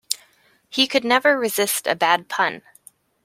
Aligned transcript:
He 0.67 0.87
could 0.87 1.03
never 1.05 1.37
resist 1.37 1.85
a 1.85 1.93
bad 1.95 2.27
pun. 2.27 2.63